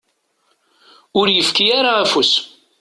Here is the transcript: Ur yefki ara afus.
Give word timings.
Ur 1.19 1.27
yefki 1.31 1.65
ara 1.79 1.91
afus. 2.03 2.31